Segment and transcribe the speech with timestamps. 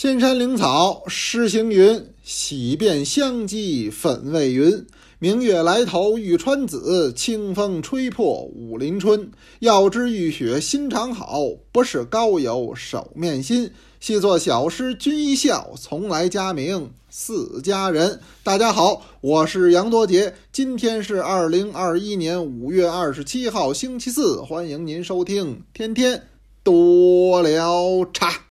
[0.00, 4.86] 仙山灵草诗行云：洗遍香积粉未匀。
[5.18, 9.30] 明月来头玉川紫，清风吹破武陵春。
[9.58, 13.70] 要知玉雪心肠好，不是高友手面心。
[14.00, 18.20] 细作小诗君一笑，从来佳名似佳人。
[18.42, 26.22] 大家好，我是杨多杰，今天是二零二一年五月二十七号，星期四，欢迎您收听天天
[26.62, 28.46] 多聊茶。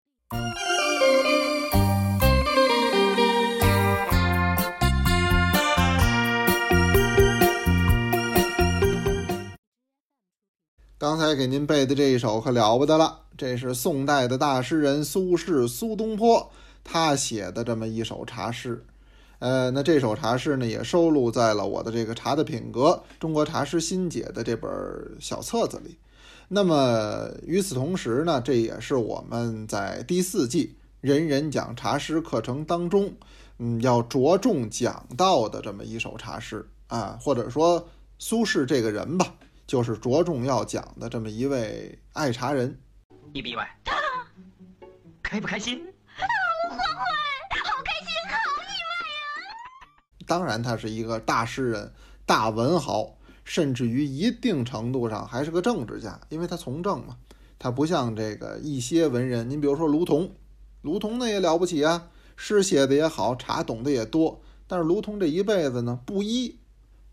[11.00, 16.50] 刚才给您背的这一首可了不得了，这是宋代的大诗人苏轼苏东坡
[16.84, 18.84] 他写的这么一首茶诗。
[19.38, 24.72] 呃，那这首茶诗呢，也收录在了我的这个《茶的品格：中国茶诗新解》的这本
[25.20, 26.00] 小册子里。
[26.48, 33.14] 那么与此同时呢，这也是我们在第四季人人讲茶诗课程当中，
[33.60, 37.88] 嗯，要着重讲到的这么一首茶诗啊，或者说
[38.18, 39.36] 苏轼这个人吧。
[39.68, 42.80] 就是着重要讲的这么一位爱茶人，
[43.34, 43.70] 意不意外？
[45.22, 45.78] 开不开心？
[46.06, 46.26] 好
[46.70, 46.86] 欢欢，
[47.66, 49.10] 好开心，好意外
[49.44, 50.26] 啊！
[50.26, 51.92] 当然，他是一个大诗人、
[52.26, 57.18] 大文豪，甚至于一定程度上还是个政治家，因为他从政嘛。
[57.60, 60.30] 他不像这个一些文人，您比如说卢仝，
[60.82, 64.42] 卢仝那也了不起啊，诗写的也好，茶懂得也多。
[64.66, 66.58] 但是卢仝这一辈子呢，布衣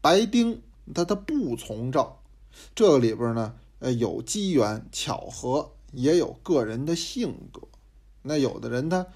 [0.01, 0.63] 白丁，
[0.95, 2.09] 他他不从政。
[2.75, 7.63] 这个里边呢，呃，有机缘巧合，也有个人的性格。
[8.23, 9.07] 那有的人他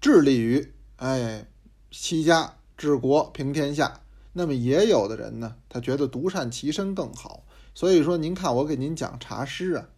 [0.00, 1.46] 致力于哎
[1.90, 4.00] 齐家治国平天下，
[4.32, 7.44] 那么也有的人呢，他觉得独善其身更好。
[7.74, 9.88] 所以说，您看我给您讲茶诗啊，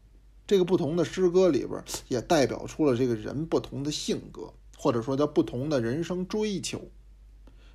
[0.47, 6.91] 这个不同的诗歌里边也代表出了这个人不同的性格，或者说叫不同的人生追求。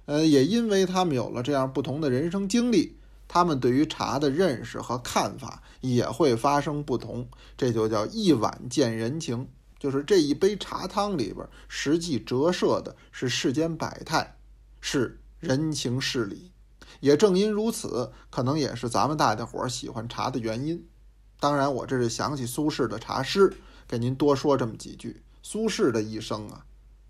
[0.05, 2.97] 呃，也因为他们有了这样不同的人生经历。
[3.33, 9.47] 他们对于茶的认识和看法也会发生不同，这就叫一碗见人情，
[9.79, 14.35] 就是这一杯茶汤里边实际折射的是世间百态，
[14.81, 16.51] 是人情事理。
[16.99, 20.85] 也正因如此，可能也是咱们大家伙儿喜欢茶的原因。
[21.39, 23.55] 当然，我这是想起苏轼的茶诗，
[23.87, 25.23] 给您多说这么几句。
[25.41, 26.65] 苏轼的一生啊，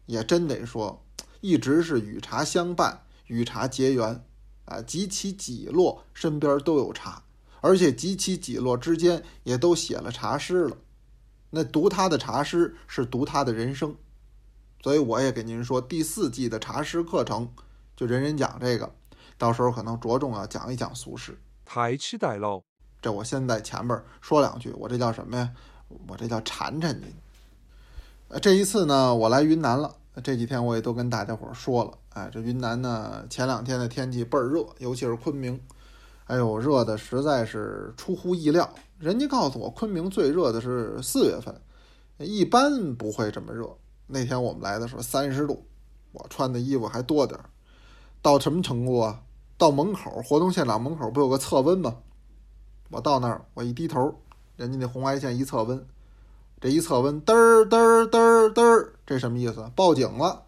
[0.06, 1.04] 也真得说，
[1.40, 4.24] 一直是与茶相伴，与茶结缘。
[4.66, 7.24] 啊，几起几落，身边都有茶，
[7.62, 10.78] 而且几起几落之间也都写了茶诗了。
[11.50, 13.96] 那读他的茶诗是读他的人生，
[14.82, 17.52] 所以我也给您说，第四季的茶诗课程
[17.96, 18.94] 就人人讲这个，
[19.38, 21.36] 到时候可能着重要讲一讲苏轼。
[21.66, 22.64] 太期待喽！
[23.02, 25.52] 这我先在前面说两句，我这叫什么呀？
[26.08, 27.14] 我这叫缠缠您。
[28.30, 29.98] 呃，这一次呢，我来云南了。
[30.24, 35.58] 这几天我也都跟大家伙说了，哎，这云南呢，前两天的天气倍儿热，尤其是昆明，
[36.26, 38.70] 哎呦，热的实在是出乎意料。
[39.00, 41.56] 人家告诉我，昆明最热的是四月份，
[42.18, 43.66] 一般不会这么热。
[44.08, 45.66] 那天我们来的时候三十度，
[46.12, 47.46] 我穿的衣服还多点儿。
[48.22, 49.22] 到什么程度啊？
[49.58, 51.96] 到门口活动现场门口不有个测温吗？
[52.90, 54.14] 我到那儿，我一低头，
[54.58, 55.88] 人家那红外线一测温。
[56.60, 59.72] 这一测温，嘚儿嘚儿嘚儿嘚儿，这什么意思？
[59.76, 60.44] 报警了？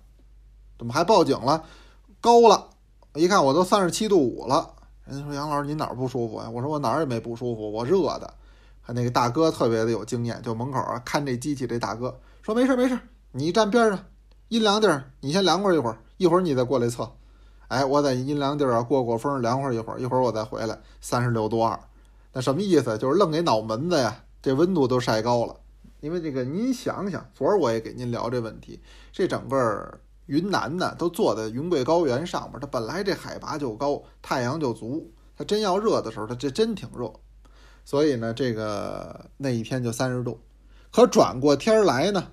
[0.83, 1.63] 怎么还报警了？
[2.19, 2.67] 高了！
[3.15, 4.69] 一看我都三十七度五了。
[5.05, 6.49] 人家说杨老师您哪儿不舒服呀？
[6.49, 8.33] 我说我哪儿也没不舒服，我热的。
[8.81, 12.99] 还那个大哥特别的有经验，就门口啊看这机器这大哥说没事没事，
[13.31, 13.97] 你站边上，
[14.49, 17.09] 阴凉地儿你先凉快一会儿，一会儿你再过来测。
[17.69, 21.79] 哎，我在阴凉地儿啊过过风，凉快一会儿，一会儿我再回来，三十六度二。
[22.33, 22.97] 那什么意思？
[22.97, 25.55] 就是愣给脑门子呀，这温度都晒高了。
[26.01, 28.81] 因为这个，您想想，昨儿我也给您聊这问题。
[29.13, 29.97] 这整个
[30.27, 37.11] 云南呢，都坐在云贵高原上面，它本来这海拔就高，太阳就足，它真要热的时候，它这真挺热。
[37.85, 40.39] 所以呢，这个那一天就三十度。
[40.91, 42.31] 可转过天来呢，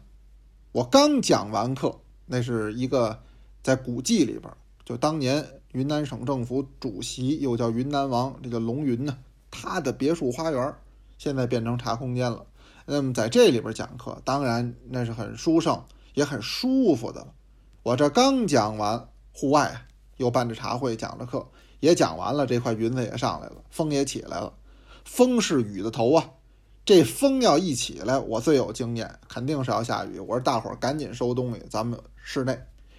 [0.72, 3.18] 我刚讲完课，那是一个
[3.62, 4.52] 在古迹里边，
[4.84, 9.18] 就当年云南省政府主席，又叫云南王，这叫龙云呢，
[9.50, 10.74] 他的别墅花园，
[11.18, 12.46] 现在变成茶空间了。
[12.86, 15.82] 那么在这里边讲课，当然那是很殊胜，
[16.14, 17.34] 也很舒服的了。
[17.82, 19.86] 我这刚讲完，户外
[20.18, 21.48] 又办着茶会，讲着课
[21.80, 24.52] 也讲完了，这块云子也上来了，风也起来了。
[25.04, 26.30] 风是雨的头啊，
[26.84, 30.18] 这风要一起来，我最有经验，肯定是要下雨。
[30.18, 32.58] 我说大伙儿赶紧收东西，咱们室内。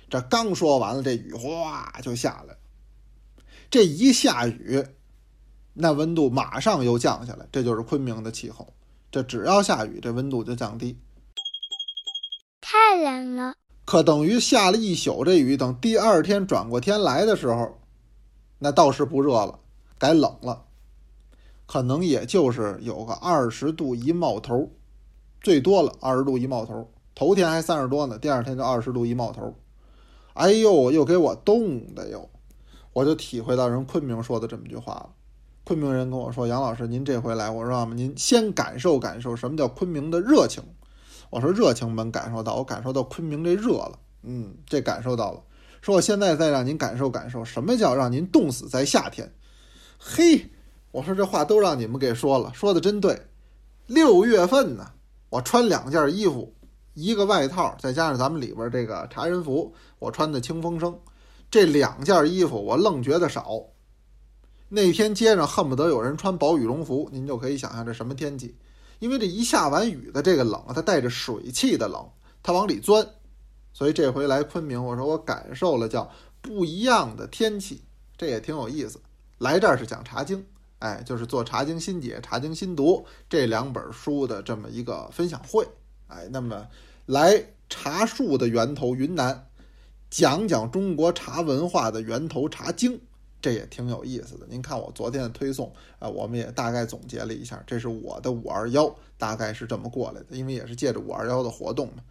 [0.10, 2.56] 这刚说完了，这雨哗就下来。
[3.70, 4.84] 这一下雨，
[5.74, 8.74] 那温度马上又降下来，这就是昆明的气候。
[9.12, 11.00] 这只要下雨，这温度就降低。
[12.60, 13.54] 太冷了。
[13.92, 17.78] 可等于下了一宿这雨，等第二天转过天来的时候，
[18.58, 19.60] 那倒是不热了，
[20.00, 20.64] 改冷了，
[21.66, 24.72] 可能也就是有个二十度一冒头，
[25.42, 26.90] 最多了二十度一冒头。
[27.14, 29.54] 头天还三十多呢，第二天就二十度一冒头。
[30.36, 32.30] 哎呦，又给我冻的哟！
[32.94, 35.10] 我就体会到人昆明说的这么句话了。
[35.66, 40.64] 昆明人跟我说：“杨老师，您这回来，我说您先感受感受什么叫昆明的热情。”
[41.32, 43.98] 我说：“热情没感受到，我感受到昆明这热了。
[44.22, 45.42] 嗯，这感受到了。
[45.82, 49.34] 说我现在再让您感受感受什么叫让您冻死在夏天。
[49.98, 50.52] 嘿，
[50.92, 53.28] 我说这话都让你们给说了，说的真对。
[53.88, 54.92] 六月份呢，
[55.30, 56.54] 我穿两件衣服，
[56.94, 61.00] 一个外套，再加上咱们里边这个茶人服，我穿的清风生。
[61.50, 63.64] 这两件衣服我愣觉得少。”
[64.68, 68.58] 那天街上恨不得有人穿薄羽绒服，您就可以想象这什么天气。
[69.02, 72.08] 因为这一下完雨的这个冷，它带着水汽的冷，
[72.44, 73.04] 它往里钻。
[73.74, 76.08] 所以这回来昆明，我说我感受了叫
[76.40, 77.82] 不一样的天气，
[78.16, 79.02] 这也挺有意思。
[79.40, 80.38] 来这儿是讲《茶经》，
[80.78, 85.68] 哎，就是做《茶经新解》《茶经新读》这两本书的这么一个分享会，
[86.06, 86.68] 哎，那么
[87.08, 89.48] 来茶树的源头云南，
[90.12, 92.94] 讲讲中国茶文化的源头《茶经》。
[93.42, 94.46] 这也挺有意思的。
[94.48, 100.28] 您看我昨天的推送啊，我们也大概总结了一下，这是我的五二幺，大概是这么过来的。
[100.30, 102.04] 因为也是借着五二幺的活动嘛。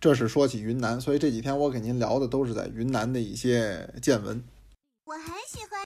[0.00, 4.42] 这是说起云南，所以这几天我给您聊的都是在云南的一些见闻。
[5.04, 5.84] 我很喜欢。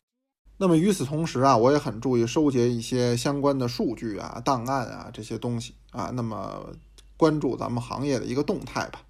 [0.57, 6.11] 那么与此同时啊，我也很注意收集一些相关的数据啊、档案啊这些东西啊。
[6.15, 6.73] 那么
[7.19, 9.03] 关注咱们行业的一个动态吧。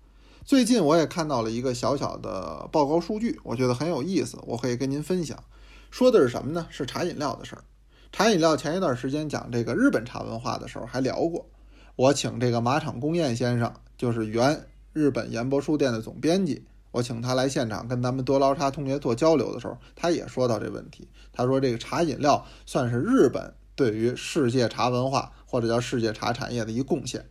[0.47, 5.43] 最近我也看到了一个小小的报告数据，我觉得很有意思，我可以跟您分享。
[5.91, 6.69] 说的是什么呢？
[6.71, 7.65] 是茶饮料的事儿。
[8.13, 11.47] 茶饮料前一段时间讲这个日本茶文化的时候还聊过，
[11.97, 21.09] 我请这个马场公彦先生，就是原日本研博书店的总编辑，我请他来现场跟咱们多捞茶同学做交流的时候，他也说到这问题。
[21.33, 27.29] 他说这个茶饮料算是日本对于世界茶文化或者叫世界茶产业的一贡献。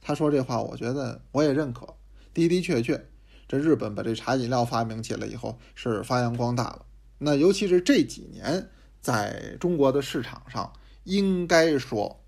[0.00, 1.86] 他说这话，我觉得我也认可。
[2.34, 3.06] 的的确确，
[3.48, 6.84] 这日本把这茶饮料发明起来以后是发扬光大了。
[7.18, 8.68] 那尤其是这几年，
[9.00, 10.72] 在中国的市场上，
[11.04, 12.20] 应该说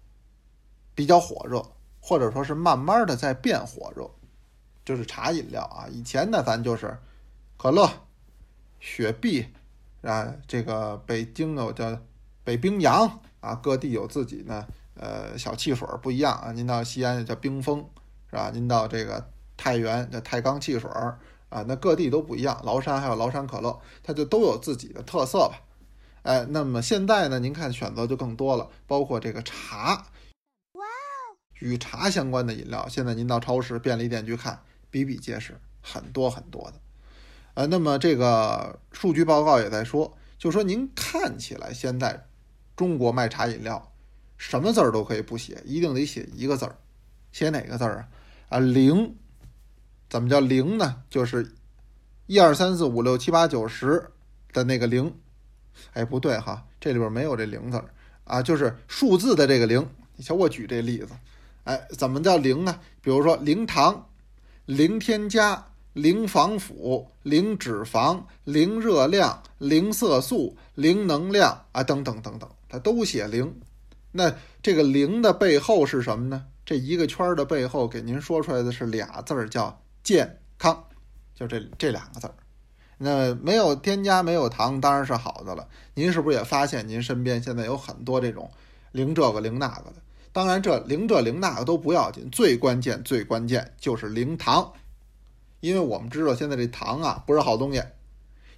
[0.95, 1.61] 比较火热，
[2.01, 4.09] 或者说是慢慢的在变火热，
[4.85, 5.89] 就是茶饮料啊。
[5.91, 6.97] 以前呢，咱就是
[7.57, 7.91] 可乐、
[8.79, 9.47] 雪碧
[10.03, 11.99] 啊，这个北京有叫
[12.45, 16.53] 北冰洋啊，各地有自己呢，呃，小汽水不一样啊。
[16.53, 17.85] 您到西安叫冰峰，
[18.31, 18.51] 是吧？
[18.55, 19.31] 您到这个。
[19.57, 21.19] 太原的太钢汽水儿
[21.49, 22.61] 啊，那各地都不一样。
[22.65, 25.63] 崂山还有崂山可乐，它就都有自己的特色吧。
[26.23, 30.07] 哎，那么现在呢，您看选择就更多了，包括这个茶，
[30.73, 34.61] 哇哦，与茶相关的饮料，现在您到超市、便利店去看，
[34.91, 36.81] 比比皆是，很多很多的。
[37.55, 42.27] 呃，那么这个数据报告也在说，就说您看起来现在
[42.75, 43.93] 中国卖茶饮料，
[44.37, 46.77] 什么字儿都可以不写，一定得写一个字儿，
[47.31, 48.09] 写哪个字儿啊？
[48.49, 49.17] 啊，零。
[50.09, 51.03] 怎么叫零呢？
[51.11, 51.53] 就是
[52.27, 54.05] 一二三四五六七八九十
[54.53, 55.13] 的那个零。
[55.93, 57.83] 哎，不对哈，这里边没有这零字
[58.25, 59.87] 啊，就是数字的这个零。
[60.17, 61.09] 你瞧我举这例子，
[61.65, 62.81] 哎，怎么叫零呢？
[63.03, 64.09] 比如说零糖、
[64.65, 65.63] 零添加、
[65.93, 73.55] 零防腐、零脂肪、零热量、零色素、零能量啊，等等等等，它都写零。
[74.13, 76.47] 那这个零的背后是什么呢？
[76.65, 79.79] 这一个圈的背后给您说出来的是俩字儿，叫。
[80.07, 80.85] 健康，
[81.35, 82.35] 就这这两个字儿，
[82.97, 85.67] 那没有添加，没有糖，当然是好的了。
[85.95, 88.49] 您是不是也发现，您身边现在有很多这种
[88.93, 89.95] 零这个零那个的？
[90.33, 94.73] 当然，这零这零那个都不要紧，最关键最关键就是零糖，
[95.59, 97.83] 因为我们知道现在这糖啊不是好东西，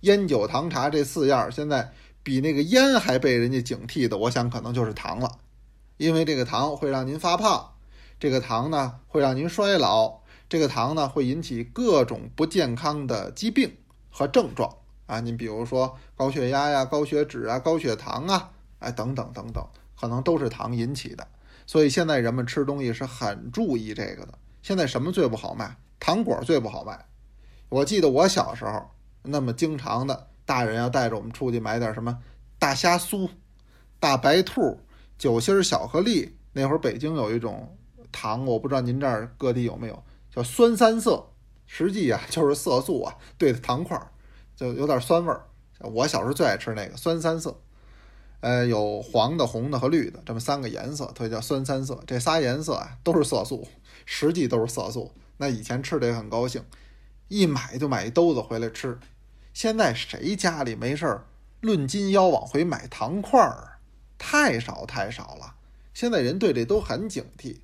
[0.01, 1.91] 烟酒糖茶这四样现在
[2.23, 5.39] 比那个烟还被人家警惕的，我想可能就是糖了，
[5.97, 7.71] 因为这个糖会让您发胖，
[8.21, 10.21] 这个糖呢会让您衰老。
[10.49, 13.77] 这个糖呢，会引起各种不健康的疾病
[14.09, 14.75] 和症状
[15.07, 15.21] 啊！
[15.21, 19.63] 您比如说高血压呀、高血脂啊、高血糖啊，哎，等等等等，
[20.01, 21.27] 可能都是糖引起的。
[21.67, 24.39] 所以现在人们吃东西是很注意这个的。
[24.63, 25.77] 现在什么最不好卖？
[26.01, 26.99] 糖果最不好卖。
[27.69, 28.89] 我记得我小时候，
[29.23, 32.19] 那么经常的大人要带着我们出去买点什么
[32.59, 33.29] 大虾酥、
[34.01, 34.81] 大白兔、
[35.19, 36.35] 酒心巧克力。
[36.55, 37.77] 那会儿北京有一种
[38.11, 40.03] 糖，我不知道您这儿各地有没有。
[40.43, 41.31] 酸三色，
[41.67, 44.11] 实际啊就是色素啊兑的糖块儿，
[44.57, 45.45] 就有点酸味儿。
[45.81, 47.61] 我小时候最爱吃那个酸三色，
[48.41, 52.03] 呃，有黄的、红的和绿的这么三个颜色，所以叫酸三色。
[52.07, 53.69] 这仨颜色啊都是色素，
[54.05, 55.13] 实际都是色素。
[55.37, 56.65] 那以前吃的也很高兴，
[57.29, 58.99] 一买就买一兜子回来吃。
[59.55, 61.27] 现在谁家里没事儿
[61.61, 63.79] 论斤腰往回买糖块儿？
[64.19, 65.55] 太少太少了。
[65.95, 67.59] 现在人对这都很警惕，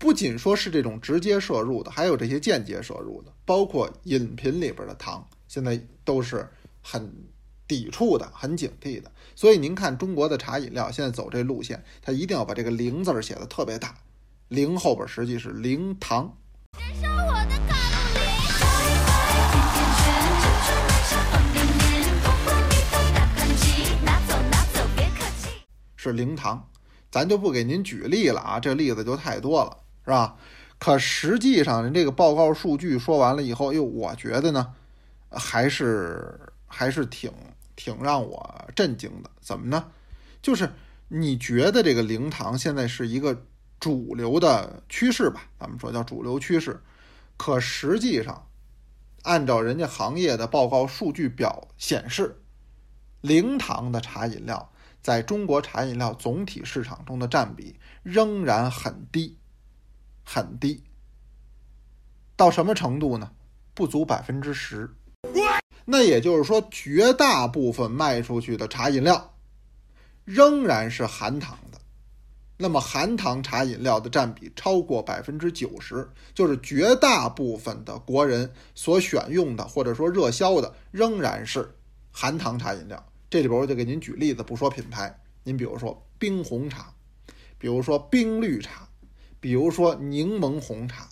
[0.00, 6.48] 不仅说是这种直接摄入的，还有这些间接摄入的，包括饮品里边的糖，现在都是
[6.80, 7.12] 很
[7.68, 9.12] 抵触的、很警惕的。
[9.36, 13.94] 所以您看中国的茶饮料现在走这路线，它一定要把这个“零”字写的特别大
[14.48, 16.34] ，“零”后边实际是零糖。
[25.94, 26.66] 是零糖，
[27.10, 30.36] 咱就不给您举例了啊，这例子就太多了，是吧？
[30.78, 34.72] 可实际上，人这个报告数据说完了以后，哟，我觉得呢，
[35.28, 37.30] 还是还是挺
[37.76, 39.30] 挺让我震惊的。
[39.40, 39.90] 怎么呢？
[40.40, 40.72] 就是
[41.08, 43.44] 你觉得这个零糖现在是一个
[43.78, 45.42] 主流的趋势吧？
[45.58, 46.80] 咱们说叫主流趋势，
[47.36, 48.46] 可实际上，
[49.22, 52.40] 按照人家行业的报告数据表显示，
[53.20, 54.72] 零糖的茶饮料。
[55.02, 59.38] 在中国茶饮料总体市场中的占比仍然很低，
[60.32, 60.80] 很低。
[62.36, 63.32] 到什么程度呢？
[63.74, 64.88] 不足百分之十。
[65.84, 69.34] 那也就是说，绝大部分卖出去的茶饮料
[70.24, 71.80] 仍然是含糖的。
[72.56, 81.68] 那么，含糖茶饮料的占比超过百分之九十，就是绝大部分的国人所选用的或者说热销的仍然是
[82.12, 83.04] 含糖茶饮料。
[83.28, 85.12] 这里边我就给您举例子，不说品牌。
[85.42, 86.94] 您比如说冰红茶，
[87.58, 88.86] 比如说冰绿茶，
[89.40, 91.08] 比如说柠檬红茶，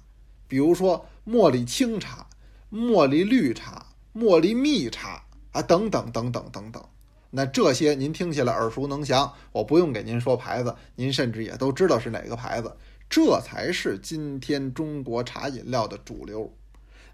[0.46, 2.28] 比如说茉莉清茶、
[2.70, 6.84] 茉莉绿茶、茉莉蜜茶啊，等等等等等等。
[7.30, 12.76] 那这些您听起来耳熟能详，我不用给您说牌子，您甚至也都知道是哪个牌子。
[13.10, 16.54] 这才是今天中国茶饮料的主流。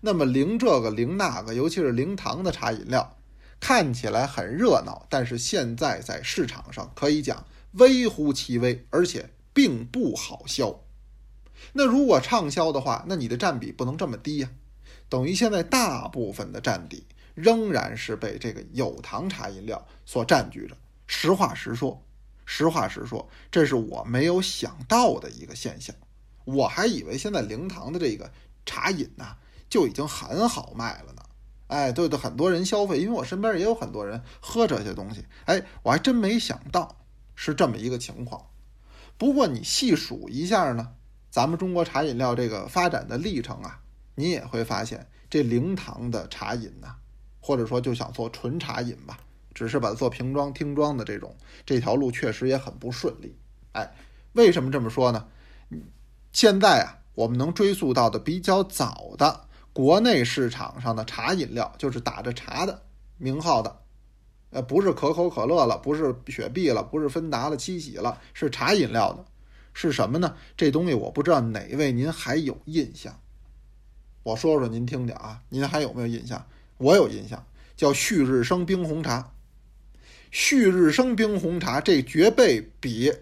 [0.00, 3.16] 那么零这个零那个，尤其是零糖的茶饮料。
[3.60, 10.83] 看起来很热闹，但是现在在市场上可以讲微乎其微，而且并不好销。
[11.72, 14.50] 那如果畅销的话，那你的占比不能这么低呀。
[15.08, 20.76] 等于现在大部分的占比仍然是被这个有糖茶饮料所占据着。
[21.06, 22.02] 实话实说，
[22.44, 25.94] 实话实说，这是我没有想到的一个现象。
[26.44, 28.32] 我还以为现在零糖的这个
[28.66, 29.36] 茶饮呢
[29.68, 31.22] 就已经很好卖了呢。
[31.66, 35.24] 哎，对对，很多人消费，因为我身边也有很多人喝这些东西。
[35.46, 36.96] 哎，我还真没想到
[37.34, 38.46] 是这么一个情况。
[39.16, 40.92] 不过你细数一下呢，
[41.34, 43.80] 咱们中国茶饮料这个发展的历程啊，
[44.14, 46.94] 你也会发现，这零糖的茶饮呢，
[47.40, 49.18] 或者说就想做纯茶饮吧，
[49.52, 51.34] 只是把它做瓶装、听装的这种，
[51.66, 53.36] 这条路确实也很不顺利。
[53.72, 53.92] 哎，
[54.34, 55.26] 为什么这么说呢？
[56.30, 59.40] 现在啊，我们能追溯到的比较早的。
[59.72, 62.80] 国内市场上的茶饮料就是打着茶的
[63.18, 63.76] 名号的，
[64.50, 69.24] 呃，不是可口可乐了，不是雪碧了，不是芬达了、七喜了，是茶饮料的，
[69.74, 70.34] 是什么呢？
[70.56, 73.20] 这东西我不知道哪位您还有印象？
[74.22, 76.46] 我说说您听听啊，您还有没有印象？
[76.78, 77.44] 我有印象，
[77.76, 79.32] 叫旭日升冰红茶。
[80.30, 83.12] 旭日升冰红茶这绝对比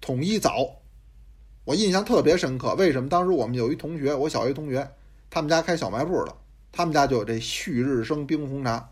[0.00, 0.82] 统一早，
[1.64, 2.74] 我印象特别深刻。
[2.76, 3.08] 为什么？
[3.08, 4.88] 当时我们有一同学，我小学同学。
[5.28, 6.34] 他们家开小卖部的，
[6.70, 8.90] 他们家就有这旭日升冰红茶，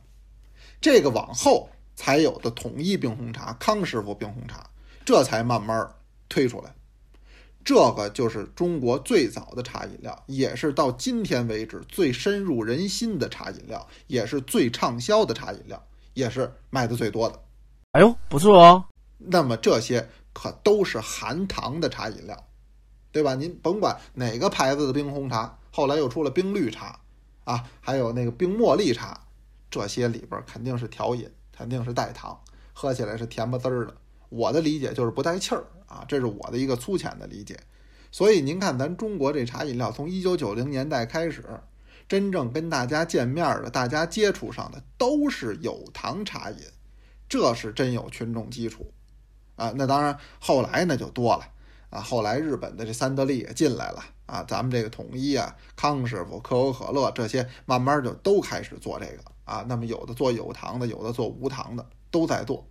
[0.81, 4.69] 这个往后才有的统一冰红茶、康师傅冰红茶，
[5.05, 5.89] 这才慢慢
[6.29, 6.75] 推出来。
[7.65, 17.41] 这个就是中国最早的茶饮料，也是到今天为止最深入人心的茶饮料，也是最畅销的茶饮料，也是卖的最多的。
[17.93, 18.85] 哎呦，不错哦。
[19.17, 22.37] 那么这些可都是含糖的茶饮料，
[23.11, 23.35] 对吧？
[23.35, 25.59] 您甭管哪个牌子的冰红茶。
[25.71, 27.01] 后来又出了冰绿茶，
[27.45, 29.19] 啊，还有那个冰茉莉茶，
[29.71, 32.39] 这些里边肯定是调饮，肯定是带糖，
[32.73, 33.95] 喝起来是甜不滋儿的。
[34.35, 37.57] 我的理解就是不带气儿啊，这是我的一个粗浅的理解。
[38.11, 41.45] 所以您看，咱中国这茶饮料从一九九零年代开始，
[42.09, 46.59] 真正跟大家见面的、大家接触上的都是有糖茶饮，
[47.29, 48.93] 这是真有群众基础
[49.57, 49.73] 啊。
[49.77, 51.45] 那当然，后来呢就多了
[51.91, 54.05] 啊，后来日本的这三得利也进来了。
[54.27, 59.65] 啊，咱们这个统一啊，康师傅、可口可乐这些，慢慢就都开始做这个啊。
[59.69, 62.67] 那么有的做有糖的，有的做无糖的，都在做。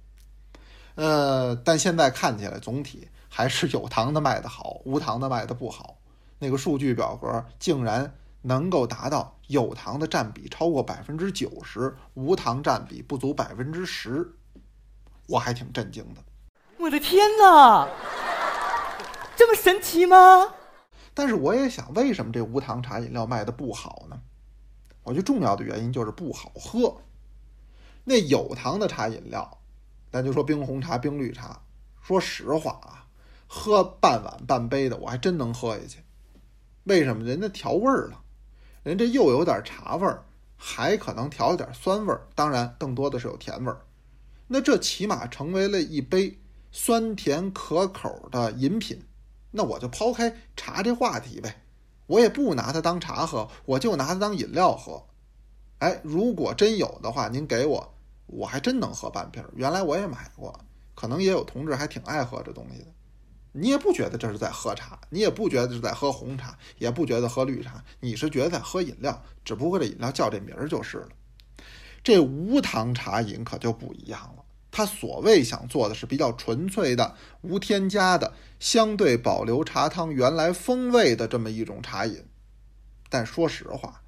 [0.96, 5.98] 呃，但现在看起来总体还是有糖的卖的好，无糖的卖的不好。
[6.40, 14.30] 那个数据表格竟然能够达到有糖的占比超过百分之九十，无糖占比不足百分之十，
[15.28, 16.22] 我还挺震惊的。
[16.78, 17.88] 我的天哪，
[19.36, 20.54] 这么神奇吗？
[21.14, 24.20] 但是我也想，为什么这无糖茶饮料卖的不好呢？
[25.04, 27.02] 我觉得重要的原因就是不好喝。
[28.04, 29.60] 那有糖的茶饮料，
[30.13, 31.60] 咱就说冰红茶、冰绿茶，
[32.00, 33.08] 说实话啊，
[33.48, 35.98] 喝半碗半杯的，我还真能喝下去。
[36.84, 37.24] 为什么？
[37.24, 38.22] 人家调味儿了，
[38.84, 40.24] 人这又有点茶味儿，
[40.55, 43.82] 还可能调了点酸味儿，当然更多的是有甜味儿。
[44.46, 46.38] 那这起码成为了一杯
[46.72, 49.03] 酸甜可口的饮品。
[49.50, 51.63] 那我就抛开茶这话题呗，
[52.05, 55.03] 我也不拿它当茶喝，我就拿它当饮料喝。
[55.79, 57.93] 哎，如果真有的话，您给我，
[58.36, 59.50] 我还真能喝半瓶儿。
[59.56, 60.58] 原来我也买过，
[60.96, 62.88] 可能也有同志还挺爱喝这东西的。
[63.52, 71.10] 你也不觉得这是在喝茶，你也不觉得是在喝红茶，也不觉得喝绿茶，你是觉得在喝饮料，只不过这饮料叫这名儿就是了。
[72.04, 82.25] 这无糖茶饮可就不一样了，它所谓想做的是比较纯粹的、无添加的、相对保留茶汤原来风味的这么一种茶饮。
[83.08, 84.02] 但说实话，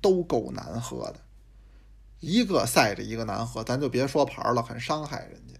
[0.00, 1.20] 都够难喝的，
[2.20, 5.54] 一个赛着一个难喝，咱就别说牌儿了，很伤害人家。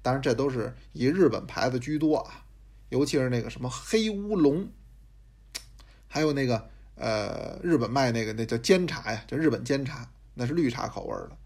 [0.00, 2.44] 当然，这都是以日本牌子居多啊。
[2.88, 4.66] 尤其是那个什么黑乌龙，
[6.06, 11.36] 还有那个呃，日本卖那个那叫煎茶呀，叫日本煎茶，那是绿茶口味的，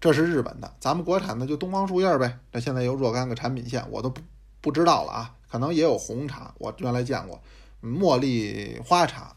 [0.00, 0.74] 这是日本的。
[0.80, 2.38] 咱们国产的就东方树叶呗。
[2.50, 4.22] 这现在有若干个产品线，我都不
[4.62, 7.42] 不知道了啊，可能也有红茶，我原来见过，
[7.82, 9.36] 茉莉花茶，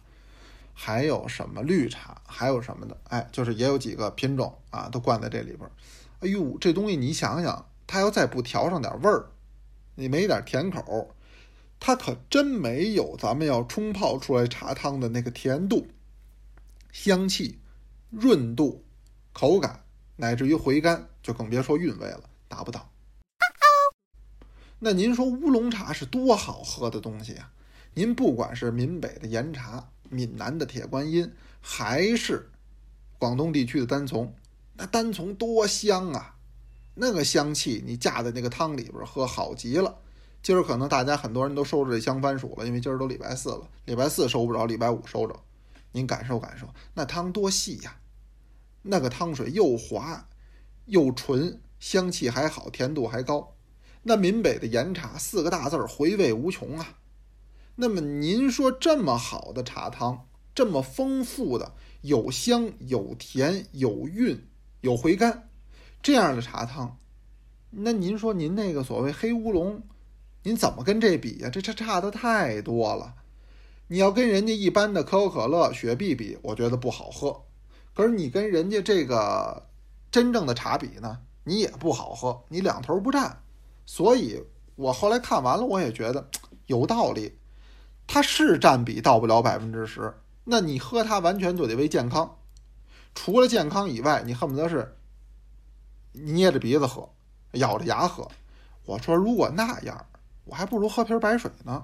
[0.80, 5.72] 还有什么绿茶，还有什么的，哎，就是也有几个品种啊，都灌在这里边儿。
[6.20, 9.26] 哎呦，这东西你想想，它要再不调上点味儿，
[9.96, 11.16] 你没点甜口。
[11.80, 15.88] 它可真没有咱们要冲泡出来茶汤的那个甜度、
[16.92, 17.58] 香气、
[18.12, 18.86] 润度、
[19.34, 19.84] 口感，
[20.16, 22.88] 乃至于回甘，就更别说韵味了，达不到。
[24.78, 27.52] 那您说乌龙茶是多好喝的东西啊？
[27.96, 32.50] 您不管是闽北的岩茶、闽南的铁观音，还是
[33.18, 34.34] 广东地区的单丛，
[34.74, 36.36] 那单丛多香啊！
[36.96, 40.00] 那个香气，你架在那个汤里边喝，好极了。
[40.42, 45.38] 今儿可能大家很多人都收着这香番薯了，因为今儿都礼拜四了，礼拜四收不着，礼拜五收着。
[45.92, 47.98] 您感受感受，那汤多细呀！
[48.84, 50.28] 那个汤水又滑
[50.86, 53.56] 又纯，香气还好，甜度还高。
[54.04, 56.98] 那闽北的岩茶四个大字儿回味无穷啊。
[57.80, 64.48] 那么您说这么好的茶汤，这么丰富的，有香有甜有韵
[64.82, 65.48] 有回甘，
[66.02, 66.98] 这样的茶汤，
[67.70, 69.84] 那您说您那个所谓黑乌龙？
[70.42, 71.50] 您怎么跟这比呀？
[71.52, 73.14] 这这差的太多了。
[73.90, 77.44] 你要跟人家一般的可口可乐、雪碧比，我觉得不好喝。
[77.94, 79.68] 可是你跟人家这个
[80.10, 83.44] 真正的茶比呢，你也不好喝，你两头不占。
[83.86, 84.44] 所以
[84.76, 86.28] 我后来看完了，我也觉得
[86.66, 87.38] 有道理。
[88.08, 90.14] 它是占比到不了百分之十，
[90.46, 92.38] 那你喝它完全就得为健康。
[93.14, 94.98] 除了健康以外，你恨不得是
[96.14, 97.08] 捏着鼻子喝，
[97.52, 98.28] 咬着牙喝。
[98.86, 100.06] 我说如果那样。
[100.50, 101.84] 我还不如喝瓶白水呢，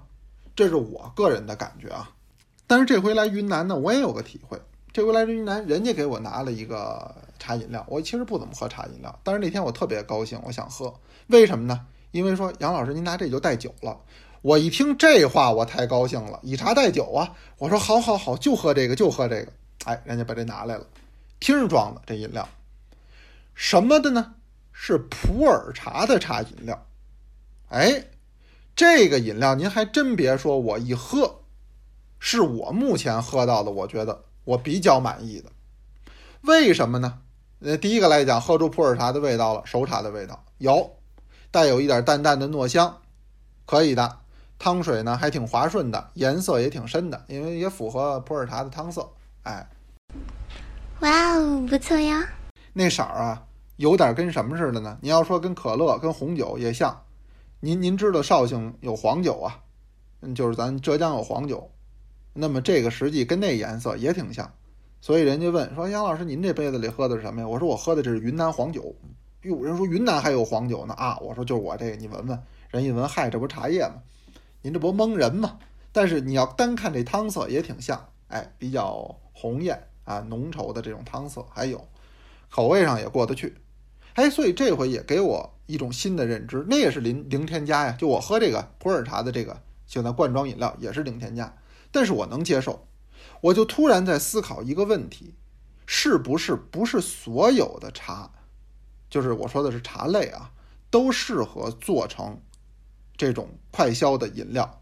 [0.56, 2.10] 这是我个人的感觉啊。
[2.66, 4.58] 但是这回来云南呢，我也有个体会。
[4.94, 10.98] 这回来云南，人家给我拿了一个茶饮料，我其实不怎么喝茶饮料，但是那天我特别高兴，我想喝。
[11.28, 11.86] 为什么呢？
[12.12, 14.00] 因为说杨老师您拿这就带酒了。
[14.44, 17.34] 我一听这话，我太高兴了，以茶代酒啊！
[17.58, 19.52] 我说好好好，就喝这个，就喝这个。
[19.86, 20.86] 哎，人家把这拿来了，
[21.40, 22.48] 听装的这饮料，
[23.56, 24.36] 什么的呢？
[24.74, 26.86] 是普洱茶的茶饮料。
[27.70, 28.06] 哎。
[28.76, 31.42] 这个饮料您还真别说，我一喝，
[32.18, 35.52] 是我目前喝到的，我觉得我比较满意的。
[36.42, 37.20] 为什么呢？
[37.60, 40.92] 呃，第一个来讲，喝出普洱茶的味道了，熟茶的味道有，
[41.52, 43.00] 带有一点淡淡的糯香，
[43.68, 44.18] 可以的。
[44.64, 49.06] 汤水呢还挺滑顺的，颜色也挺深的，因为也符合普洱茶的汤色。
[49.42, 49.68] 哎，
[51.02, 52.26] 哇哦，不错呀。
[52.72, 53.46] 那色儿啊，
[53.76, 54.98] 有点跟什么似的呢？
[55.02, 56.98] 你要说跟可乐、跟红酒也像。
[57.60, 59.60] 您您知道绍兴有黄酒啊，
[60.22, 61.70] 嗯，就是咱浙江有黄酒，
[62.32, 64.50] 那么这个实际跟那颜色也挺像，
[65.02, 67.46] 所以人家问说杨老师您这杯子里喝的是什么呀？
[67.50, 68.96] 我说我喝的这是云南黄酒。
[69.42, 71.20] 哟，人说云南还有黄酒呢啊！
[71.20, 72.44] 我说就是我这个，你闻闻。
[72.70, 73.96] 人一闻，嗨，这不茶叶吗？
[74.64, 75.60] 您这不蒙人吗？
[75.92, 81.88] 但是你要单看这汤色也挺像，哎，比较红艳啊，浓稠的这种汤色，还有
[82.50, 83.58] 口味上也过得去。
[84.16, 87.92] 哎，所以这回也给我一种新的认知，那也是零零添加呀。
[88.00, 91.56] 就我喝这个普洱茶的这个现在罐装饮料也是零添加，
[91.92, 92.88] 但是我能接受。
[93.42, 95.36] 我就突然在思考一个问题：
[95.86, 98.32] 是不是不是所有的茶，
[99.10, 100.52] 就是我说的是茶类啊，
[100.90, 102.40] 都适合做成
[103.16, 104.82] 这种快消的饮料，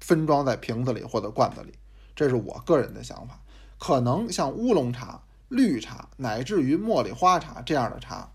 [0.00, 1.74] 分装在瓶子里或者罐子里？
[2.14, 3.40] 这是我个人的想法。
[3.78, 8.32] 可能像乌龙茶、绿茶，乃至于茉莉花茶这样的茶，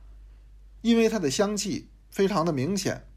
[0.81, 3.07] 因为它的香气非常的明显，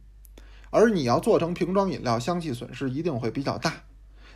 [0.70, 3.82] 而你要做成瓶装饮料，香气损失一定会比较大。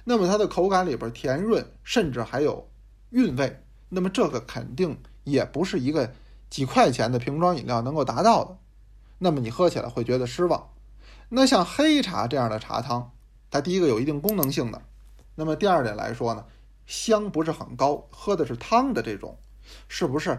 [0.05, 2.71] 那么它的口感里边甜润，甚至还有
[3.11, 6.13] 韵味，那么这个肯定也不是一个
[6.51, 8.59] 几块钱的瓶装饮料能够达到的。
[9.19, 10.71] 那么你喝起来会觉得失望。
[11.31, 13.11] 那像黑茶这样的茶汤，
[13.51, 14.81] 它第一个有一定功能性的，
[15.35, 16.45] 那么第二点来说呢，
[16.87, 19.37] 香不是很高，喝的是汤的这种，
[19.89, 20.39] 是不是？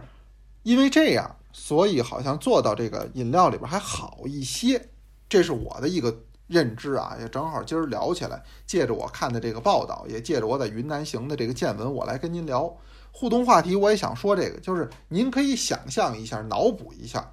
[0.63, 4.89] 因为这样，所以好像做到这个饮料里边还好一些，
[5.29, 7.15] 这是我的一个认知啊。
[7.19, 12.75] 也正好今儿聊起来，借着我看的这个报道，也借着我在云南行的这个见闻，我来跟您聊
[13.11, 13.75] 互动话题。
[13.75, 17.31] 我也想说这个，就是您可以想象一下，脑补一下，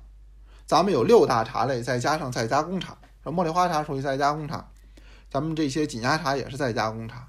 [0.67, 2.97] 咱们有六大茶类，再加上再加工厂。
[3.31, 4.71] 茉莉花茶属于再加工茶，
[5.31, 7.29] 咱们这些紧压茶也是再加工茶。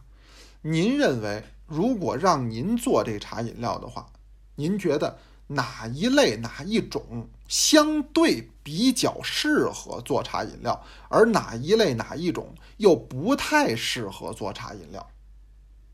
[0.62, 4.08] 您认为，如果让您做这茶饮料的话，
[4.56, 15.08] 您觉得哪一类哪一种相对比较适合做茶饮料，而哪一类哪一种又不太适合做茶饮料？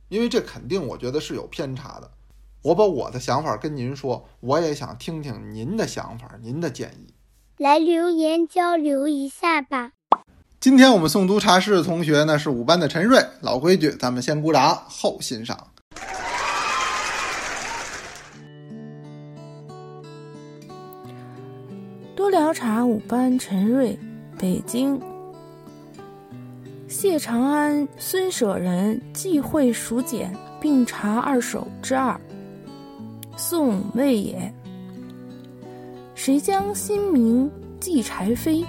[0.10, 2.10] 因为这肯定我觉得是有偏差的。
[2.62, 7.14] 我把我的想法跟您说，我也想听听您的想法，您的建议。
[7.58, 9.92] 来留言交流一下吧。
[10.60, 15.68] 今天我们诵读茶室的同学呢是五班的陈瑞，老规矩，咱们先鼓掌后欣赏。
[22.16, 23.98] 多聊茶五班陈瑞，
[24.40, 25.00] 北京。
[26.88, 32.20] 谢长安、孙舍人忌讳蜀简并茶二首之二。
[33.36, 34.52] 宋魏也。
[36.26, 38.66] 谁将新名寄柴扉？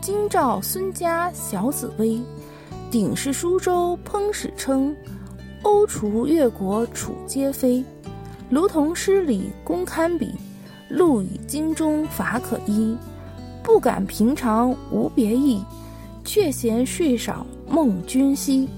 [0.00, 2.22] 今照孙家小紫薇。
[2.92, 4.94] 鼎是舒州烹始称，
[5.64, 7.84] 瓯厨越国楚皆非。
[8.50, 10.30] 卢同诗里公堪比，
[10.88, 12.96] 陆以经中法可依。
[13.64, 15.60] 不敢平常无别意，
[16.24, 18.68] 却嫌睡少梦君兮。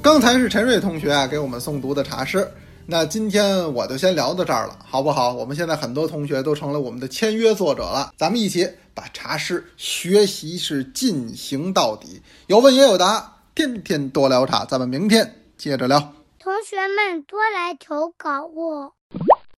[0.00, 2.46] 刚才是陈瑞同学啊给我们诵读的茶诗，
[2.86, 5.32] 那今天我就先聊到这儿了，好不好？
[5.32, 16.12] 我们现在很多同学都成了我们的签约作者了，咱们一起把茶诗学习是进行到底，有问也有答，天天多聊茶，咱们明天接着聊。
[16.38, 18.92] 同学们多来投稿哦。